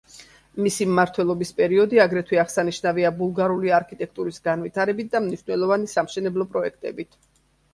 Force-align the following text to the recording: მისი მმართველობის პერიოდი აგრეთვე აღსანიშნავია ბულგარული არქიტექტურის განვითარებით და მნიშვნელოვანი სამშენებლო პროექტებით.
მისი 0.67 0.85
მმართველობის 0.91 1.51
პერიოდი 1.59 2.01
აგრეთვე 2.05 2.39
აღსანიშნავია 2.43 3.11
ბულგარული 3.19 3.75
არქიტექტურის 3.81 4.43
განვითარებით 4.49 5.13
და 5.17 5.23
მნიშვნელოვანი 5.27 5.93
სამშენებლო 5.93 6.49
პროექტებით. 6.57 7.21